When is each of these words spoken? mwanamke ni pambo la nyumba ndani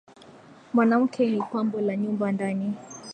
mwanamke 0.73 1.25
ni 1.29 1.41
pambo 1.51 1.81
la 1.81 1.95
nyumba 1.95 2.31
ndani 2.31 2.73